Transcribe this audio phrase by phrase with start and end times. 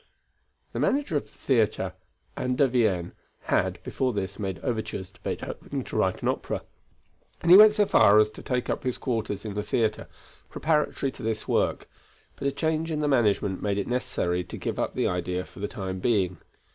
[0.73, 1.93] The manager of the theatre,
[2.35, 3.11] An der Wien,
[3.41, 6.63] had, before this, made overtures to Beethoven to write an opera,
[7.43, 10.07] and he went so far as to take up his quarters in the theatre,
[10.49, 11.87] preparatory to this work;
[12.35, 15.59] but a change in the management made it necessary to give up the idea for
[15.59, 16.39] the time being.